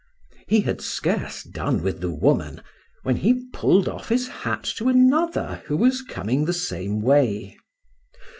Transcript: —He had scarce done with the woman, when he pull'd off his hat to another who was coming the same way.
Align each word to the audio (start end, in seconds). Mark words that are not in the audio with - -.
—He 0.47 0.61
had 0.61 0.81
scarce 0.81 1.43
done 1.43 1.83
with 1.83 1.99
the 2.01 2.09
woman, 2.09 2.63
when 3.03 3.17
he 3.17 3.45
pull'd 3.53 3.87
off 3.87 4.09
his 4.09 4.27
hat 4.27 4.63
to 4.77 4.89
another 4.89 5.61
who 5.67 5.77
was 5.77 6.01
coming 6.01 6.43
the 6.45 6.53
same 6.57 7.01
way. 7.03 7.55